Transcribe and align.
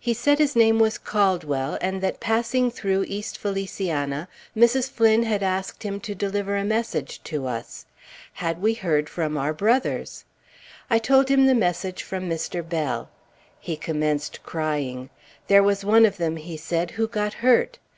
He 0.00 0.14
said 0.14 0.38
his 0.38 0.56
name 0.56 0.78
was 0.78 0.96
Caldwell, 0.96 1.76
and 1.82 2.00
that 2.00 2.20
passing 2.20 2.70
through 2.70 3.04
East 3.06 3.36
Feliciana, 3.36 4.26
Mrs. 4.56 4.90
Flynn 4.90 5.24
had 5.24 5.42
asked 5.42 5.82
him 5.82 6.00
to 6.00 6.14
deliver 6.14 6.56
a 6.56 6.64
message 6.64 7.22
to 7.24 7.46
us. 7.46 7.84
Had 8.32 8.62
we 8.62 8.72
heard 8.72 9.10
from 9.10 9.36
our 9.36 9.52
brothers? 9.52 10.24
I 10.88 10.98
told 10.98 11.28
him 11.28 11.44
the 11.44 11.54
message 11.54 12.02
from 12.02 12.30
Mr. 12.30 12.66
Bell. 12.66 13.10
He 13.60 13.76
commenced 13.76 14.42
crying. 14.42 15.10
There 15.48 15.62
was 15.62 15.84
one 15.84 16.06
of 16.06 16.16
them, 16.16 16.36
he 16.36 16.56
said, 16.56 16.92
who 16.92 17.06
got 17.06 17.34
hurt. 17.44 17.76